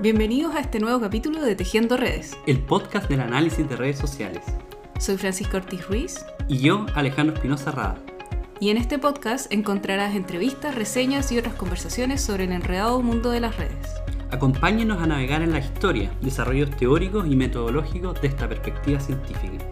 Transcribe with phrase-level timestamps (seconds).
[0.00, 2.36] Bienvenidos a este nuevo capítulo de Tejiendo Redes.
[2.46, 4.42] el podcast del análisis de redes sociales.
[4.98, 8.02] Soy Francisco Ortiz Ruiz Y yo, Alejandro Espinosa Rada.
[8.60, 13.40] y en este podcast encontrarás entrevistas, reseñas y otras conversaciones sobre el enredado mundo de
[13.40, 13.88] las redes.
[14.30, 19.64] Acompáñenos a navegar en la historia, desarrollos teóricos y metodológicos de esta perspectiva científica.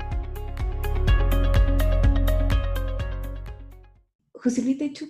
[4.35, 5.05] José Luis, de hecho,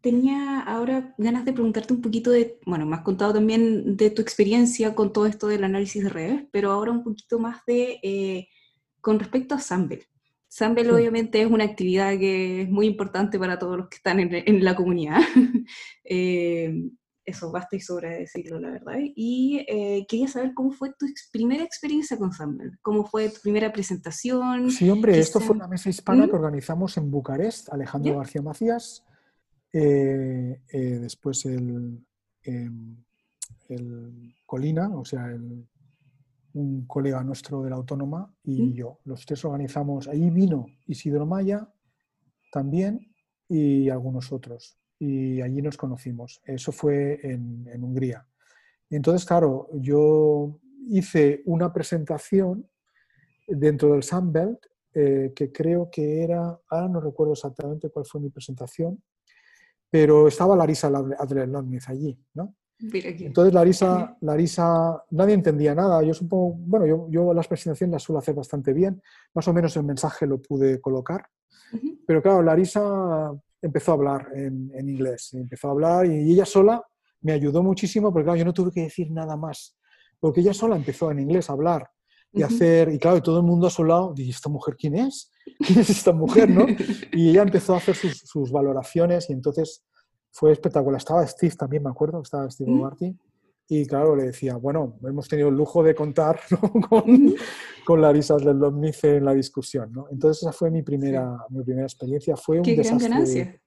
[0.00, 4.22] tenía ahora ganas de preguntarte un poquito de, bueno, me has contado también de tu
[4.22, 8.48] experiencia con todo esto del análisis de redes, pero ahora un poquito más de, eh,
[9.00, 10.02] con respecto a Sample.
[10.48, 10.90] Sample Sí.
[10.90, 14.64] obviamente es una actividad que es muy importante para todos los que están en, en
[14.64, 15.20] la comunidad.
[16.04, 16.90] Eh,
[17.24, 18.96] eso basta y sobra decirlo, la verdad.
[19.14, 23.40] Y eh, quería saber cómo fue tu ex- primera experiencia con Sample, cómo fue tu
[23.40, 24.70] primera presentación.
[24.72, 26.30] Sí, hombre, esto fue una mesa hispana ¿Mm?
[26.30, 28.18] que organizamos en Bucarest, Alejandro Ya.
[28.18, 29.04] García Macías,
[29.72, 32.04] eh, eh, después el,
[32.44, 32.96] em,
[33.68, 35.66] el Colina, o sea, el-
[36.54, 38.98] un colega nuestro de la Autónoma y yo.
[39.04, 41.66] Los tres organizamos, ahí vino Isidro Maya
[42.52, 43.00] también
[43.48, 44.76] y algunos otros.
[44.98, 46.42] Y allí nos conocimos.
[46.44, 48.26] Eso fue en, en Hungría.
[48.90, 52.68] Y entonces, claro, yo hice una presentación
[53.48, 54.58] dentro del Sunbelt,
[54.94, 59.02] eh, que creo que era, ahora no recuerdo exactamente cuál fue mi presentación,
[59.92, 62.54] pero estaba Larisa Adler-Lodnitz allí, ¿no?
[63.26, 66.02] Entonces Larisa, Larisa, nadie entendía nada.
[66.02, 69.02] Yo supongo, bueno, yo, yo las presentaciones las suelo hacer bastante bien,
[69.34, 71.26] más o menos el mensaje lo pude colocar,
[71.74, 71.98] Ujú.
[72.06, 76.82] pero claro, Larisa empezó a hablar en, en inglés, empezó a hablar y ella sola
[77.20, 79.76] me ayudó muchísimo porque claro, yo no tuve que decir nada más,
[80.18, 81.86] porque ella sola empezó en inglés a hablar
[82.32, 82.54] y Ujú.
[82.54, 85.30] hacer, y claro, y todo el mundo a su lado, dije, ¿esta mujer quién es?
[85.66, 86.48] ¿Quién es esta mujer?
[86.50, 86.66] ¿no?
[87.12, 89.84] Y ella empezó a hacer sus, sus valoraciones y entonces
[90.30, 90.98] fue espectacular.
[90.98, 92.70] Estaba Steve también, me acuerdo, estaba Steve.
[92.70, 93.14] O'Barty.
[93.68, 96.58] Y claro, le decía, bueno, hemos tenido el lujo de contar ¿no?
[96.88, 97.34] con,
[97.84, 99.92] con Larisa Lomnice en la discusión.
[99.92, 100.06] ¿no?
[100.10, 102.36] Entonces esa fue mi primera, mi primera experiencia.
[102.36, 103.60] Fue un Qué gran desastre, ganancia.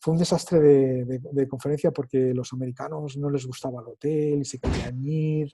[0.00, 4.40] fue un desastre de, de- de conferencia porque los americanos no les gustaba el hotel
[4.40, 5.52] y se querían ir,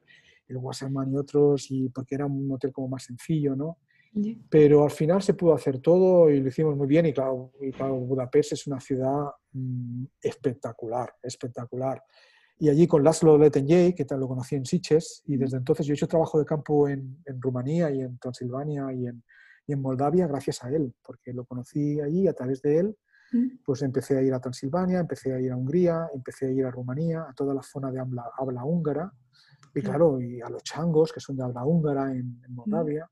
[0.49, 3.79] el Wasserman y otros, y porque era un hotel como más sencillo, ¿no?
[4.49, 7.73] Pero al final se pudo hacer todo y lo hicimos muy bien y claro, y
[7.73, 12.01] claro, Budapest es una ciudad mm, espectacular, espectacular.
[12.59, 15.93] Y allí con Laszlo Lettenjay, que tal lo conocí en Sitges, y desde entonces yo
[15.93, 19.25] he hecho trabajo de campo en, en Rumanía y en Transilvania y en,
[19.67, 22.97] y en Moldavia gracias a él, porque lo conocí allí a través de él,
[23.65, 26.71] pues empecé a ir a Transilvania, empecé a ir a Hungría, empecé a ir a
[26.71, 29.13] Rumanía, a toda la zona de habla, habla húngara,
[29.75, 30.21] y Claro.
[30.21, 33.11] y a los changos, que son de habla húngara en, en Moldavia.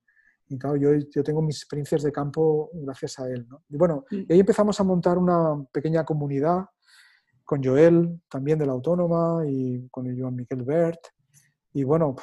[0.48, 3.46] Y claro, yo, yo tengo mis experiencias de campo gracias a él.
[3.48, 3.62] ¿no?
[3.68, 4.14] Y bueno, Mm.
[4.28, 6.66] y ahí empezamos a montar una pequeña comunidad
[7.44, 11.00] con Joel, también de la Autónoma, y con el Joan Miquel Bert.
[11.74, 12.14] Y bueno,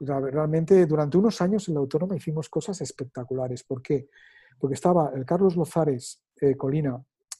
[0.00, 3.64] realmente durante unos años en la Autónoma hicimos cosas espectaculares.
[3.64, 4.08] ¿Por qué?
[4.58, 6.96] Porque estaba el Carlos Lozares eh, Colina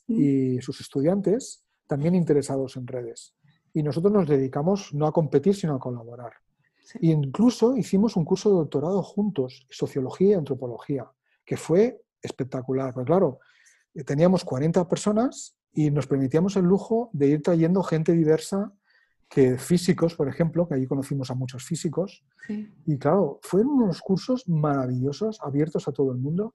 [0.08, 0.14] Mm.
[0.20, 3.34] y sus estudiantes también interesados en redes.
[3.74, 6.32] Y nosotros nos dedicamos no a competir, sino a colaborar.
[6.88, 6.98] Sí.
[7.02, 11.06] E incluso hicimos un curso de doctorado juntos, sociología y antropología,
[11.44, 12.94] que fue espectacular.
[12.94, 13.40] Porque claro,
[13.94, 18.72] eh, teníamos 40 personas y nos permitíamos el lujo de ir trayendo gente diversa,
[19.28, 22.24] que físicos, por ejemplo, que allí conocimos a muchos físicos.
[22.46, 22.72] Sí.
[22.86, 26.54] Y claro, fueron unos cursos maravillosos, abiertos a todo el mundo.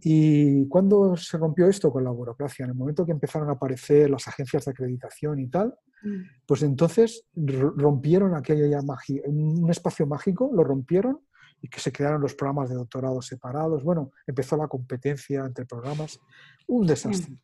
[0.00, 2.64] ¿Y cuándo se rompió esto con la burocracia?
[2.64, 5.74] En el momento que empezaron a aparecer las agencias de acreditación y tal.
[6.46, 11.20] Pues entonces rompieron aquella magi- un espacio mágico, lo rompieron
[11.60, 13.82] y que se crearon los programas de doctorado separados.
[13.82, 16.20] Bueno, empezó la competencia entre programas,
[16.68, 17.34] un desastre.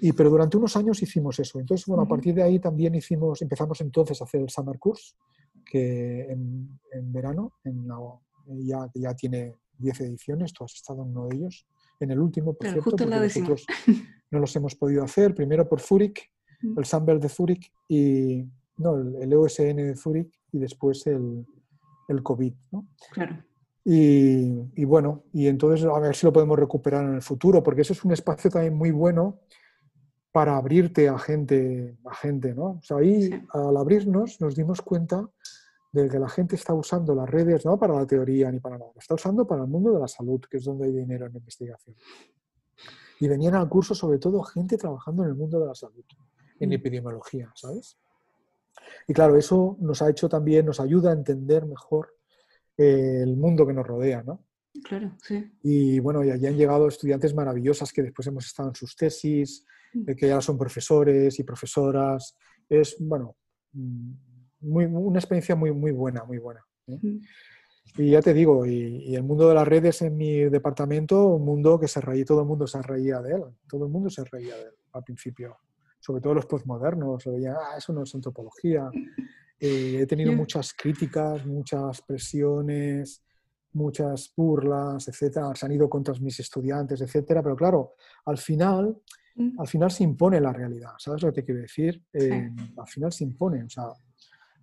[0.00, 1.60] Y, pero durante unos años hicimos eso.
[1.60, 5.14] Entonces, bueno, a partir de ahí también hicimos, empezamos entonces a hacer el Summer Course,
[5.64, 8.20] que en, en verano, en la-
[8.94, 11.66] ya, tiene 10 ediciones, tú has estado en uno de ellos,
[12.00, 13.04] en el último, por cierto, porque
[13.40, 13.66] nosotros
[14.30, 16.33] no los hemos podido hacer, primero por Zurich, Mm.
[16.76, 18.44] El Sunbelt de Zurich y
[18.78, 21.46] no, el, EOSN de Zurich y después el,
[22.08, 22.54] el COVID.
[22.72, 22.88] ¿no?
[23.12, 23.44] Claro.
[23.84, 27.82] Y, y bueno, y entonces a ver si lo podemos recuperar en el futuro, porque
[27.82, 29.40] eso es un espacio también muy bueno
[30.32, 32.64] para abrirte a gente, a gente, ¿no?
[32.64, 33.42] O sea, ahí Sí.
[33.52, 35.28] al abrirnos nos dimos cuenta
[35.92, 38.90] de que la gente está usando las redes no para la teoría ni para nada,
[38.96, 41.94] está usando para el mundo de la salud, que es donde hay dinero en investigación.
[43.20, 46.02] Y venían al curso sobre todo gente trabajando en el mundo de la salud,
[46.60, 46.72] en Mm.
[46.72, 47.98] epidemiología, ¿sabes?
[49.08, 52.10] Y claro, eso nos ha hecho también, nos ayuda a entender mejor
[52.76, 54.44] eh, el mundo que nos rodea, ¿no?
[54.82, 55.52] Claro, sí.
[55.62, 59.64] Y bueno, y allí han llegado estudiantes maravillosas que después hemos estado en sus tesis,
[59.94, 60.10] Mm.
[60.10, 62.36] eh, que ya son profesores y profesoras.
[62.68, 63.36] Es, bueno,
[63.72, 64.10] mm,
[64.62, 66.64] muy, una experiencia muy, muy buena, muy buena.
[66.88, 66.98] ¿eh?
[67.96, 71.78] Y ya te digo, y, el mundo de las redes en mi departamento, un mundo
[71.78, 74.56] que se reía, todo el mundo se reía de él, todo el mundo se reía
[74.56, 75.56] de él al principio,
[76.04, 78.90] sobre todo los postmodernos, veían, ah, eso no es antropología.
[79.58, 83.24] Eh, he tenido muchas críticas, muchas presiones,
[83.72, 87.94] muchas burlas, etcétera, se han ido contra mis estudiantes, etcétera, pero claro,
[88.26, 89.00] al final,
[89.34, 89.58] mm.
[89.58, 92.04] al final se impone la realidad, ¿sabes lo que te quiero decir?
[92.12, 93.86] Eh, al final se impone, o sea,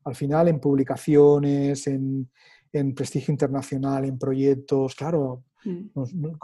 [0.03, 2.29] al final en publicaciones, en,
[2.71, 5.45] en prestigio internacional, en proyectos, claro.
[5.65, 5.87] Mm.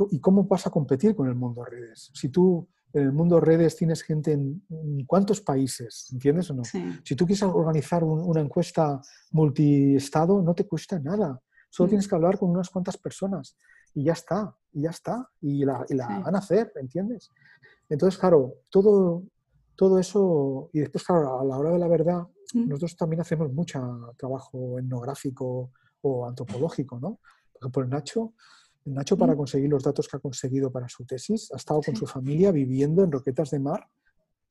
[0.09, 2.09] ¿Y cómo vas a competir con el mundo de redes?
[2.15, 4.63] Si tú en el mundo de redes tienes gente en,
[5.06, 6.63] cuántos países, ¿entiendes o no?
[6.63, 9.01] Si tú quieres organizar una encuesta
[9.31, 11.42] multiestado, no te cuesta nada.
[11.69, 11.89] Solo mm.
[11.89, 13.57] tienes que hablar con unas cuantas personas
[13.94, 17.30] y ya está, y ya está, y la, van a hacer, ¿entiendes?
[17.89, 19.24] Entonces, claro, todo,
[19.75, 22.69] todo eso, y después, claro, a la hora de la verdad, mm.
[22.69, 25.72] nosotros también hacemos mucho trabajo etnográfico,
[26.25, 27.19] antropológico, ¿no?
[27.54, 28.34] Por ejemplo, Nacho,
[28.94, 32.06] Nacho para conseguir los datos que ha conseguido para su tesis, ha estado con su
[32.06, 33.88] familia viviendo en Roquetas de Mar,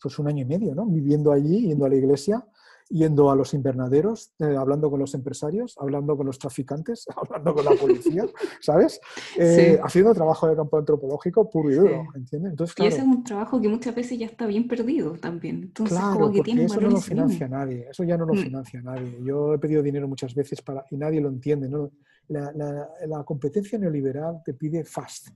[0.01, 0.87] pues un año y medio, ¿no?
[0.87, 2.47] Viviendo allí, yendo a la iglesia,
[2.89, 7.65] yendo a los invernaderos, eh, hablando con los empresarios, hablando con los traficantes, hablando con
[7.65, 8.27] la policía,
[8.61, 9.01] ¿sabes?
[9.39, 12.53] Eh, haciendo trabajo de campo antropológico puro y duro, ¿entiendes?
[12.53, 15.65] Entonces, y ese es un trabajo que muchas veces ya está bien perdido también.
[15.65, 18.39] Entonces, claro, que porque eso no lo financia nadie, eso ya no lo mm.
[18.39, 19.19] financia nadie.
[19.23, 21.69] Yo he pedido dinero muchas veces para, y nadie lo entiende.
[21.69, 21.91] ¿no?
[22.29, 25.29] La, la, la competencia neoliberal te pide fast.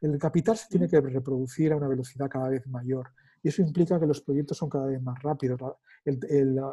[0.00, 3.08] El capital se tiene que reproducir a una velocidad cada vez mayor
[3.44, 5.60] y eso implica que los proyectos son cada vez más rápidos,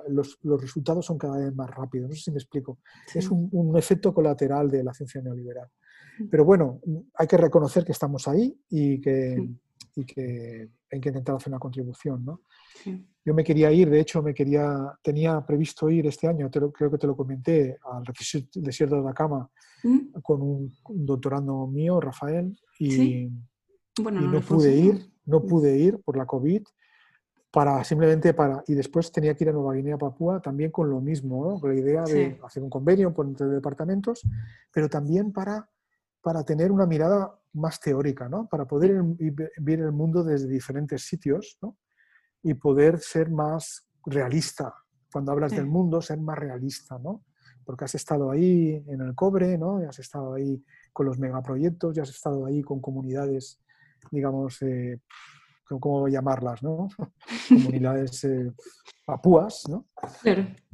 [0.08, 2.10] los, resultados son cada vez más rápidos.
[2.10, 2.80] No sé si me explico.
[3.14, 5.68] Es un, efecto colateral de la ciencia neoliberal.
[6.30, 6.80] Pero bueno,
[7.16, 9.50] hay que reconocer que estamos ahí y que,
[9.94, 12.26] que hay que intentar hacer una contribución.
[12.26, 12.42] ¿no?
[13.24, 16.98] Yo me quería ir, de hecho, me quería, tenía previsto ir este año, creo que
[16.98, 18.04] te lo comenté, al
[18.56, 19.50] desierto de Atacama
[19.84, 20.20] ¿Mm?
[20.22, 23.30] con un, doctorando mío, Rafael, y,
[24.02, 26.64] bueno, no, pude ir no pude ir por la COVID
[27.52, 31.02] para simplemente para y después tenía que ir a Nueva Guinea Papúa también con lo
[31.02, 34.22] mismo con la idea de hacer un convenio entre departamentos
[34.72, 35.70] pero también para
[36.22, 38.48] para tener una mirada más teórica ¿no?
[38.48, 39.02] para poder
[39.58, 41.78] ver el mundo desde diferentes sitios ¿no?
[42.44, 44.74] y poder ser más realista
[45.12, 47.24] cuando hablas del mundo ser más realista ¿no?
[47.66, 49.82] porque has estado ahí en el cobre ¿no?
[49.82, 50.64] Y has estado ahí
[50.94, 53.62] con los megaproyectos y has estado ahí con comunidades
[54.10, 55.00] digamos, eh,
[55.80, 56.64] ¿cómo llamarlas?
[56.64, 56.90] ¿no?
[57.50, 58.52] Comunidades eh,
[59.06, 59.86] papúas, ¿no?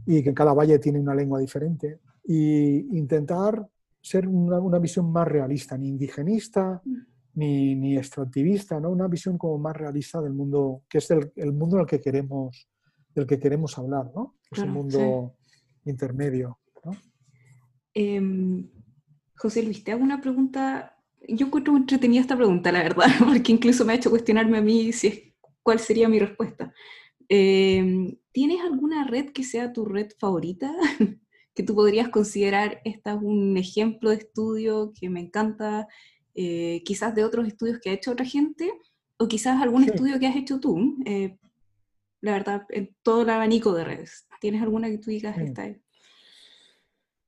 [0.06, 2.00] Y que cada valle tiene una lengua diferente.
[2.24, 3.68] Y intentar
[4.02, 6.98] ser una, visión más realista, ni indigenista, mm.
[7.36, 8.90] ni, ni, extractivista, ¿no?
[8.90, 12.70] Una visión como más realista del mundo, que es el, el mundo al que queremos,
[13.14, 14.36] del que queremos hablar, ¿no?
[14.52, 15.36] Es un mundo
[15.86, 16.92] intermedio, ¿no?
[17.94, 18.70] Em,
[19.36, 20.98] José Luis, te hago una pregunta
[21.28, 24.92] yo encuentro entretenida esta pregunta, la verdad, porque incluso me ha hecho cuestionarme a mí
[24.94, 25.22] si es,
[25.64, 26.74] cuál sería mi respuesta.
[27.30, 30.74] Eh, ¿Tienes alguna red que sea tu red favorita?
[31.58, 35.88] que tú podrías considerar, esta es un ejemplo de estudio que me encanta,
[36.36, 38.72] eh, quizás de otros estudios que ha hecho otra gente,
[39.18, 40.98] o quizás algún estudio que has hecho tú.
[41.08, 41.36] Eh,
[42.22, 44.28] la verdad, en todo el abanico de redes.
[44.40, 45.80] ¿Tienes alguna que tú digas esta es?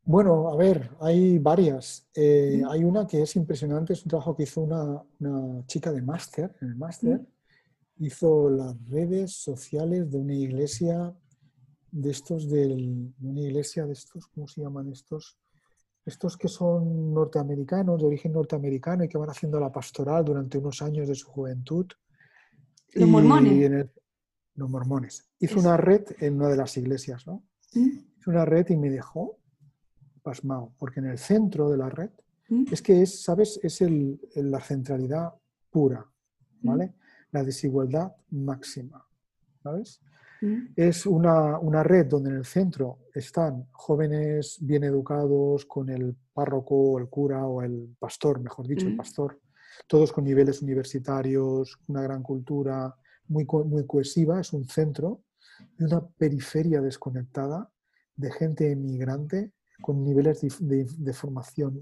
[0.04, 2.08] Bueno, a ver, hay varias.
[2.14, 6.56] Eh, hay una que es impresionante, es un trabajo que hizo una, chica de máster,
[6.62, 7.20] en el máster,
[7.98, 11.16] hizo las redes sociales de una iglesia
[11.92, 15.38] de estos del, de una iglesia de estos, ¿cómo se llaman estos?
[16.06, 20.82] Estos que son norteamericanos, de origen norteamericano y que van haciendo la pastoral durante unos
[20.82, 21.86] años de su juventud.
[22.94, 23.88] Los mormones.
[24.56, 25.30] los mormones.
[25.40, 27.44] Hizo una red en una de las iglesias, ¿no?
[27.74, 29.38] Hizo una red y me dejó
[30.22, 32.10] pasmado, porque en el centro de la red
[32.50, 32.66] ¿Mm?
[32.72, 33.60] es que es, ¿sabes?
[33.64, 35.34] Es el, la centralidad
[35.70, 36.06] pura,
[36.62, 36.68] ¿Mm?
[36.68, 36.94] ¿vale?
[37.32, 39.06] La desigualdad máxima,
[39.62, 40.02] ¿sabes?
[40.42, 40.74] ¿Mm?
[40.76, 46.98] Es una, una, red donde en el centro están jóvenes bien educados con el párroco,
[46.98, 49.40] el cura o el pastor, mejor dicho, el pastor,
[49.88, 52.96] todos con niveles universitarios, una gran cultura,
[53.28, 55.24] muy, muy cohesiva, es un centro,
[55.78, 57.72] y una periferia desconectada
[58.16, 61.82] de gente emigrante con niveles de, formación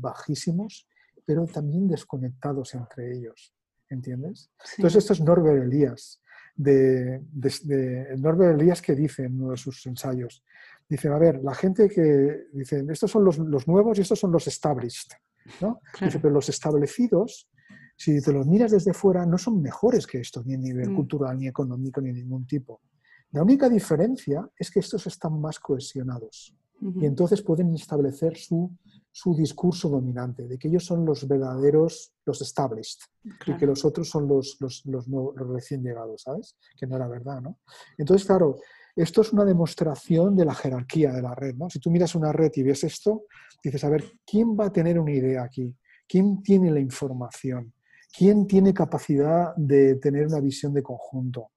[0.00, 0.86] bajísimos,
[1.24, 3.54] pero también desconectados entre ellos.
[3.90, 4.50] ¿Entiendes?
[4.76, 6.20] Entonces, esto es Norbert Elias,
[6.58, 10.44] de, Norbert Elias que dice en uno de sus ensayos,
[10.88, 14.46] dice, a ver, la gente que dice, estos son los, nuevos y estos son los
[14.46, 15.12] established,
[15.60, 15.80] ¿no?
[16.00, 17.48] Dice, pero los establecidos,
[17.96, 20.96] si te los miras desde fuera, no son mejores que estos, ni a nivel mm.
[20.96, 22.82] cultural, ni económico, ni de ningún tipo.
[23.30, 28.70] La única diferencia es que estos están más cohesionados y entonces pueden establecer su,
[29.10, 33.00] su, discurso dominante, de que ellos son los verdaderos, los established,
[33.46, 36.56] y que los otros son los, los, los, los, recién llegados, ¿sabes?
[36.78, 37.58] Que no era verdad, ¿no?
[37.96, 38.58] Entonces, claro,
[38.94, 41.68] esto es una demostración de la jerarquía de la red, ¿no?
[41.68, 43.24] Si tú miras una red y ves esto,
[43.62, 45.74] dices, a ver, ¿quién va a tener una idea aquí?
[46.06, 47.72] ¿Quién tiene la información?
[48.16, 51.50] ¿Quién tiene capacidad de tener una visión de conjunto?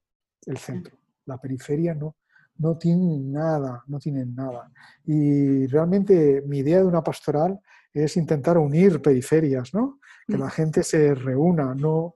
[0.44, 0.98] El centro.
[1.26, 2.16] La periferia no,
[2.62, 4.70] no tiene nada, no tienen nada.
[5.04, 7.58] Y realmente mi idea de una pastoral
[7.92, 9.98] es intentar unir periferias, ¿no?
[10.26, 12.14] Que la gente se reúna, ¿no?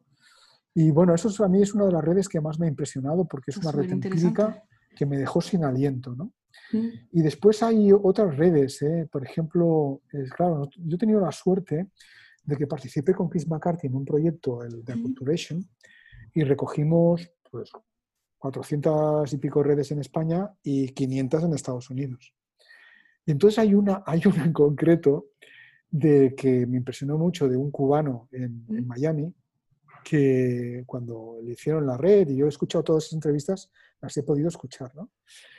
[0.72, 3.26] Y bueno, eso a mí es una de las redes que más me ha impresionado
[3.26, 4.62] porque es una red empírica
[4.94, 6.32] que me dejó sin aliento, ¿no?
[6.72, 6.88] Mm.
[7.12, 9.08] Y después hay otras redes, ¿eh?
[9.10, 11.88] por ejemplo, es, claro, yo he tenido la suerte
[12.44, 15.68] de que participé con Chris McCarthy en un proyecto, el de Acculturation,
[16.34, 17.70] y recogimos pues,
[18.46, 22.32] 400 y pico redes en España y 500 en Estados Unidos.
[23.24, 25.30] Y entonces hay una, hay una en concreto
[25.90, 29.34] de que me impresionó mucho de un cubano en, Miami,
[30.04, 34.22] que cuando le hicieron la red, y yo he escuchado todas esas entrevistas, las he
[34.22, 35.10] podido escuchar, ¿no?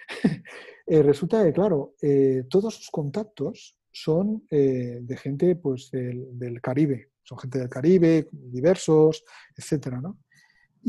[0.90, 7.12] Eh, resulta que, claro, eh, todos sus contactos son eh, de gente pues, del, Caribe,
[7.24, 10.20] son gente del Caribe, diversos, etcétera, ¿no?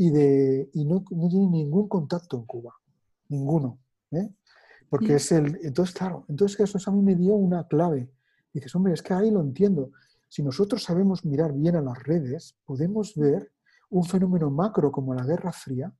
[0.01, 2.73] Y, de, y no, no tienen ningún contacto en Cuba,
[3.27, 3.79] ninguno,
[4.11, 4.29] ¿eh?
[4.89, 5.59] Porque es el...
[5.61, 8.09] Entonces, claro, entonces eso a mí me dio una clave.
[8.53, 9.91] dices, hombre, es que ahí lo entiendo.
[10.29, 13.51] Si nosotros sabemos mirar bien a las redes, podemos ver
[13.89, 15.93] un fenómeno macro como la Guerra Fría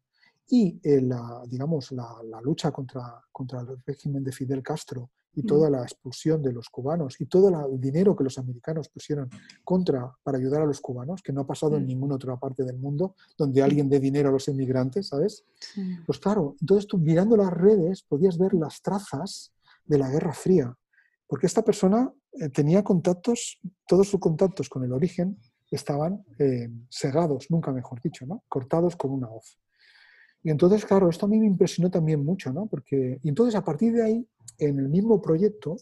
[0.47, 5.43] y eh, la, digamos, la, la, lucha contra, contra el régimen de Fidel Castro y
[5.43, 9.29] toda la expulsión de los cubanos y todo el dinero que los americanos pusieron
[9.63, 12.77] contra para ayudar a los cubanos, que no ha pasado en ninguna otra parte del
[12.77, 15.45] mundo donde alguien dé dinero a los inmigrantes, ¿sabes?
[16.05, 19.53] Pues claro, entonces tú mirando las redes podías ver las trazas
[19.85, 20.75] de la Guerra Fría,
[21.27, 25.37] porque esta persona eh, tenía contactos, todos sus contactos con el origen
[25.71, 28.43] estaban eh, segados, nunca mejor dicho, ¿no?
[28.47, 29.59] cortados con una hoz.
[30.43, 32.65] Y entonces, claro, esto a mí me impresionó también mucho, ¿no?
[32.67, 34.27] Porque, y entonces a partir de ahí
[34.57, 35.77] en el mismo proyecto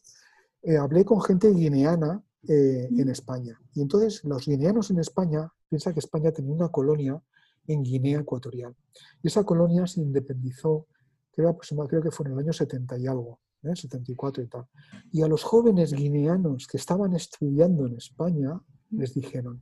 [0.63, 3.59] eh, hablé con gente guineana eh, en España.
[3.73, 7.21] Y entonces los guineanos en España, piensa que España tenía una colonia
[7.67, 8.75] en Guinea Ecuatorial.
[9.21, 10.87] Y esa colonia se independizó,
[11.31, 14.45] creo, creo que fue en el año 70 y algo, 74 ¿eh?
[14.45, 14.65] y tal.
[15.11, 18.59] Y a los jóvenes guineanos que estaban estudiando en España
[18.91, 19.61] les dijeron,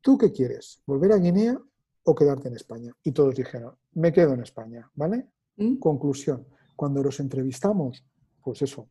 [0.00, 0.82] ¿tú qué quieres?
[0.86, 1.60] ¿Volver a Guinea
[2.06, 2.92] o quedarte en España?
[3.02, 5.26] Y todos dijeron, me quedo en España, ¿vale?
[5.56, 5.76] ¿Mm?
[5.76, 8.04] Conclusión, cuando los entrevistamos
[8.42, 8.88] pues eso,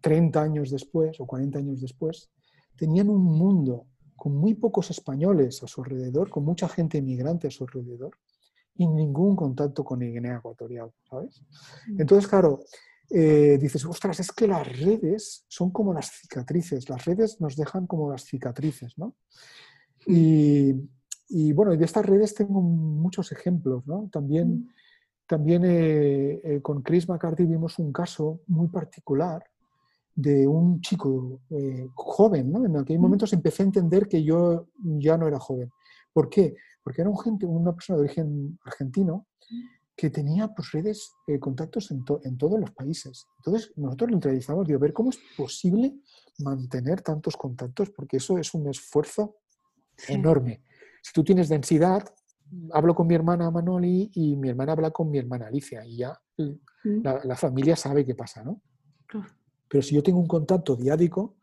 [0.00, 2.30] 30 años después o 40 años después,
[2.76, 7.50] tenían un mundo con muy pocos españoles a su alrededor, con mucha gente inmigrante a
[7.50, 8.16] su alrededor
[8.76, 11.42] y ningún contacto con Guinea Ecuatorial, ¿sabes?
[11.88, 12.00] Mm.
[12.00, 12.60] Entonces, claro,
[13.10, 17.88] eh, dices, ostras, es que las redes son como las cicatrices, las redes nos dejan
[17.88, 19.16] como las cicatrices, ¿no?
[20.06, 20.74] Y,
[21.34, 24.08] y bueno, de estas redes tengo muchos ejemplos, ¿no?
[24.12, 24.68] También mm.
[25.32, 29.42] También eh, eh, con Chris McCarthy vimos un caso muy particular
[30.14, 32.66] de un chico eh, joven, ¿no?
[32.66, 35.72] En aquellos momentos empecé a entender que yo ya no era joven.
[36.12, 36.54] ¿Por qué?
[36.84, 39.26] Porque era un gente, una persona de origen argentino
[39.96, 43.26] que tenía pues, redes, contactos en, en, todos los países.
[43.38, 45.94] Entonces nosotros lo entrevistamos, digo, a ver cómo es posible
[46.40, 49.36] mantener tantos contactos, porque eso es un esfuerzo
[50.08, 50.62] enorme.
[51.02, 52.04] Si tú tienes densidad,
[52.72, 56.18] hablo con mi hermana Manoli y mi hermana habla con mi hermana Alicia y ya
[56.38, 57.02] mm.
[57.24, 58.62] la, familia sabe qué pasa, ¿no?
[59.68, 61.36] Pero si yo tengo un contacto diádico,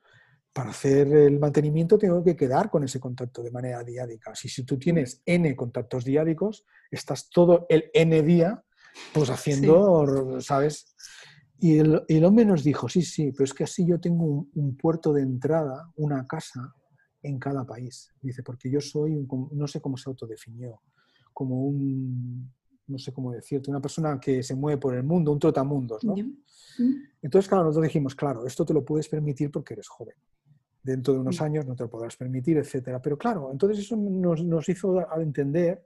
[0.53, 4.33] para hacer el mantenimiento tengo que quedar con ese contacto de manera diádica.
[4.33, 8.63] Si, si tú tienes N contactos diádicos, estás todo el N día
[9.13, 10.95] pues haciendo, ¿sabes?
[11.59, 14.51] Y el, el, hombre nos dijo, sí, sí, pero es que así yo tengo un,
[14.55, 16.73] un puerto de entrada, una casa
[17.21, 18.11] en cada país.
[18.21, 20.81] Dice, porque yo soy, un, no sé cómo se autodefinió,
[21.33, 22.51] como un,
[22.87, 26.15] no sé cómo decirte, una persona que se mueve por el mundo, un trotamundos, ¿no?
[27.21, 30.15] Entonces, claro, nosotros dijimos, claro, esto te lo puedes permitir porque eres joven.
[30.81, 33.01] Dentro de unos años no te lo podrás permitir, etcétera.
[33.01, 35.85] Pero claro, entonces eso nos, nos hizo entender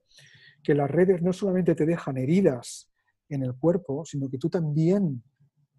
[0.61, 2.91] que las redes no solamente te dejan heridas
[3.27, 5.23] en el cuerpo, sino que tú también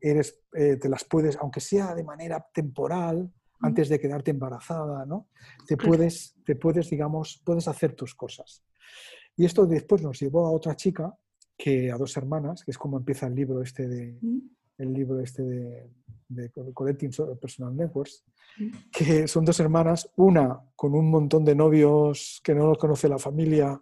[0.01, 5.29] eres, eh, te las puedes, aunque sea de manera temporal, antes de quedarte embarazada, ¿no?
[5.67, 8.63] Te puedes, te puedes, digamos, puedes hacer tus cosas.
[9.37, 11.17] Y esto después nos llevó a otra chica,
[11.57, 14.39] que a dos hermanas, que es como empieza el libro este de, mm.
[14.79, 15.91] el libro este de,
[16.29, 18.25] de Collecting Personal Networks,
[18.59, 18.71] mm.
[18.93, 23.19] que son dos hermanas, una con un montón de novios que no los conoce la
[23.19, 23.81] familia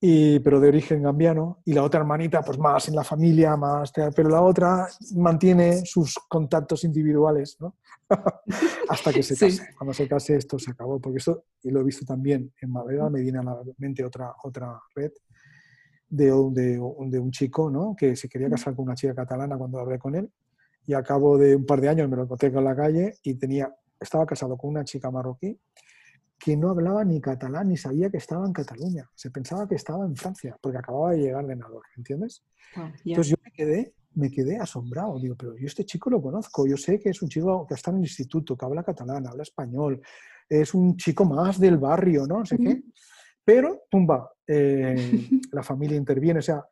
[0.00, 3.92] y, pero de origen gambiano, y la otra hermanita, pues más en la familia, más,
[4.14, 7.76] pero la otra mantiene sus contactos individuales, ¿no?
[8.88, 9.74] Hasta que se case.
[9.76, 13.00] Cuando se case esto se acabó, porque eso, y lo he visto también en Madrid,
[13.10, 15.12] me viene a la mente otra, otra red
[16.08, 17.96] de, de, de un chico, ¿no?
[17.96, 20.30] Que se quería casar con una chica catalana cuando hablé con él,
[20.86, 23.34] y a cabo de un par de años me lo encontré en la calle y
[23.34, 25.58] tenía, estaba casado con una chica marroquí
[26.38, 29.08] que no hablaba ni catalán ni sabía que estaba en Cataluña.
[29.14, 32.44] Se pensaba que estaba en Francia porque acababa de llegar de Nador, ¿entiendes?
[32.74, 35.18] Ah, Entonces yo me quedé, me quedé asombrado.
[35.18, 36.66] Digo, pero yo este chico lo conozco.
[36.66, 39.42] Yo sé que es un chico que está en el instituto, que habla catalán, habla
[39.42, 40.00] español.
[40.48, 42.40] Es un chico más del barrio, ¿no?
[42.40, 42.82] No sé qué.
[43.44, 44.94] Pero, tumba, eh,
[45.52, 46.40] la familia interviene.
[46.40, 46.64] O sea,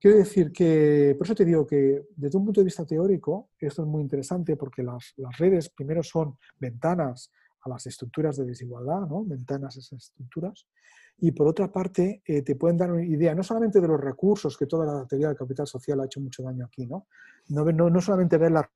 [0.00, 3.82] quiero decir que, por eso te digo que desde un punto de vista teórico, esto
[3.82, 7.30] es muy interesante porque las, las redes primero son ventanas
[7.62, 9.24] a las estructuras de desigualdad, ¿no?
[9.24, 10.66] ventanas a esas estructuras.
[11.18, 14.56] Y por otra parte, eh, te pueden dar una idea no solamente de los recursos,
[14.56, 17.06] que toda la teoría del capital social ha hecho mucho daño aquí, no,
[17.48, 18.66] no, no, no solamente verlas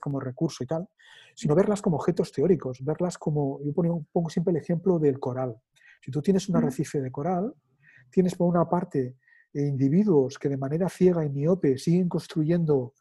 [0.00, 0.88] como recurso y tal,
[1.34, 5.56] sino verlas como objetos teóricos, verlas como, yo pongo, pongo siempre el ejemplo del coral.
[6.02, 7.54] Si tú tienes un arrecife de coral,
[8.10, 9.16] tienes por una parte
[9.54, 12.92] eh, individuos que de manera ciega y miope siguen construyendo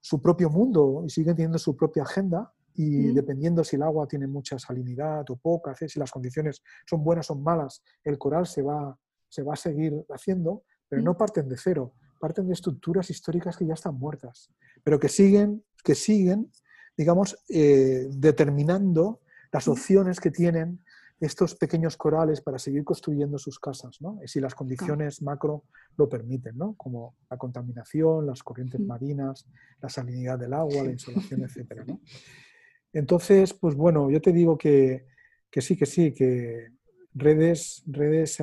[0.00, 4.26] su propio mundo y siguen teniendo su propia agenda, y dependiendo si el agua tiene
[4.26, 8.98] mucha salinidad o poca, si las condiciones son buenas o malas, el coral se va,
[9.28, 13.66] se va a seguir haciendo, pero no parten de cero, parten de estructuras históricas que
[13.66, 14.50] ya están muertas,
[14.84, 16.50] pero que siguen, que siguen
[16.96, 20.80] digamos, eh, determinando las opciones que tienen
[21.20, 24.18] estos pequeños corales para seguir construyendo sus casas, ¿no?
[24.26, 25.64] si las condiciones macro
[25.96, 26.74] lo permiten, ¿no?
[26.74, 29.46] como la contaminación, las corrientes marinas,
[29.80, 31.84] la salinidad del agua, la insolación, etc.
[31.86, 32.00] ¿no?
[32.92, 35.06] Entonces, pues bueno, yo te digo que,
[35.50, 36.68] sí, que sí, que
[37.14, 38.38] redes, redes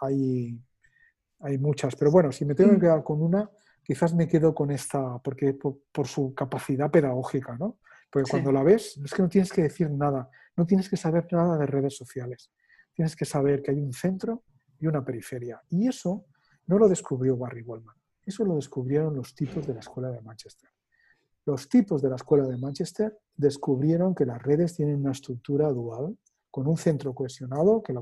[0.00, 0.58] hay,
[1.40, 3.50] hay muchas, pero bueno, si me tengo que quedar con una,
[3.82, 7.78] quizás me quedo con esta, porque por, su capacidad pedagógica, ¿no?
[8.10, 11.26] Porque cuando la ves, es que no tienes que decir nada, no tienes que saber
[11.32, 12.50] nada de redes sociales.
[12.92, 14.44] Tienes que saber que hay un centro
[14.78, 15.60] y una periferia.
[15.70, 16.26] Y eso
[16.66, 20.70] no lo descubrió Barry Wellman, eso lo descubrieron los tipos de la escuela de Manchester.
[21.46, 26.16] Los tipos de la escuela de Manchester descubrieron que las redes tienen una estructura dual,
[26.50, 27.94] con un centro cohesionado que,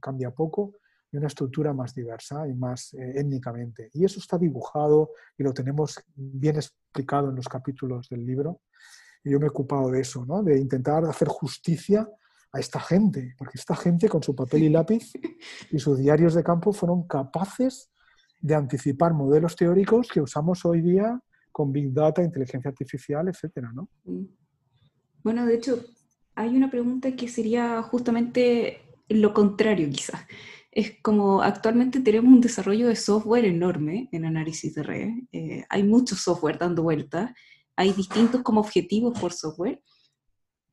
[0.00, 0.74] cambia poco
[1.10, 3.90] y una estructura más diversa y más eh, étnicamente.
[3.94, 8.60] Y eso está dibujado y lo tenemos bien explicado en los capítulos del libro.
[9.24, 10.42] Y yo me he ocupado de eso, ¿no?
[10.42, 12.08] de intentar hacer justicia
[12.52, 15.12] a esta gente, porque esta gente con su papel y lápiz
[15.70, 17.90] y sus diarios de campo fueron capaces
[18.40, 21.20] de anticipar modelos teóricos que usamos hoy día
[21.56, 23.88] con Big Data, inteligencia artificial, etcétera, ¿no?
[25.24, 25.82] Bueno, de hecho,
[26.34, 30.20] hay una pregunta que sería justamente lo contrario, quizás.
[30.70, 35.08] Es como actualmente tenemos un desarrollo de software enorme en análisis de red.
[35.32, 37.30] Eh, hay mucho software dando vueltas.
[37.74, 39.80] Hay distintos como objetivos por software.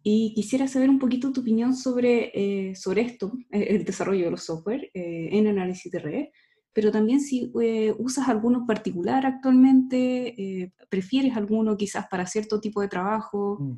[0.04, 4.32] Y quisiera saber un poquito tu opinión sobre, eh, sobre esto, eh, el desarrollo de
[4.32, 6.26] los software en análisis de red
[6.74, 12.82] pero también si eh, usas alguno particular actualmente, eh, prefieres alguno quizás para cierto tipo
[12.82, 13.58] de trabajo.
[13.60, 13.78] Mm.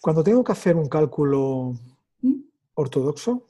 [0.00, 1.74] Cuando tengo que hacer un cálculo
[2.22, 2.40] ¿Mm?
[2.74, 3.46] ortodoxo,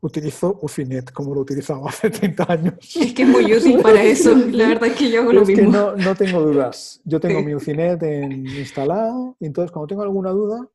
[0.00, 2.74] utilizo Ufinet, como lo utilizaba hace 30 años.
[2.96, 5.70] Es que es muy útil para eso, la verdad es que yo hago lo mismo.
[5.70, 7.00] no, no, tengo dudas.
[7.04, 10.68] Yo tengo mi Ufinet instalado y entonces cuando tengo alguna duda,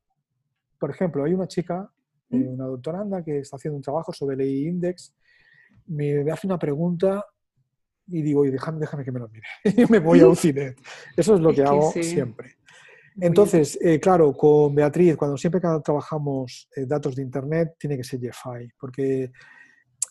[0.78, 1.90] por ejemplo, hay una chica,
[2.30, 2.54] eh, ¿Mm?
[2.54, 5.12] una doctoranda que está haciendo un trabajo sobre el index
[5.90, 7.24] me hace una pregunta
[8.10, 9.46] y digo, y déjame, déjame que me lo mire.
[9.64, 10.74] y me voy a un cine.
[11.16, 12.56] Eso es lo que, hago siempre.
[13.20, 18.04] Entonces, eh, claro, con Beatriz, cuando siempre que trabajamos eh, datos de Internet, tiene que
[18.04, 19.30] ser Jefai, porque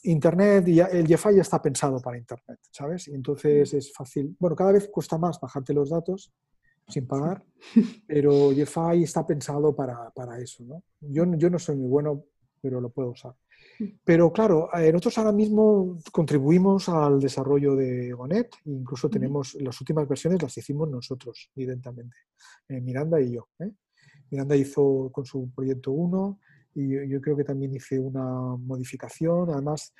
[0.03, 3.07] Internet, ya, el Jefai ya está pensado para Internet, ¿sabes?
[3.07, 4.35] Y entonces es fácil.
[4.39, 6.31] Bueno, cada vez cuesta más bajarte los datos
[6.87, 7.43] sin pagar,
[8.07, 10.83] pero Jefai está pensado para, para eso, ¿no?
[11.01, 12.23] Yo, yo no soy muy bueno,
[12.61, 13.33] pero lo puedo usar.
[14.03, 20.07] Pero claro, eh, nosotros ahora mismo contribuimos al desarrollo de Gonet, incluso tenemos las últimas
[20.07, 22.17] versiones las hicimos nosotros, evidentemente,
[22.67, 23.47] eh, Miranda y yo.
[23.59, 23.71] ¿eh?
[24.31, 26.39] Miranda hizo con su proyecto 1
[26.75, 29.49] y yo, creo que también hice una modificación.
[29.49, 29.93] Además,